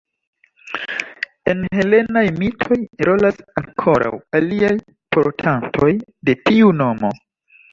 En 1.51 1.59
helenaj 1.79 2.23
mitoj 2.39 2.77
rolas 3.09 3.37
ankoraŭ 3.61 4.11
aliaj 4.41 4.73
portantoj 5.17 5.91
de 6.31 6.37
tiu 6.49 6.73
nomo. 6.83 7.15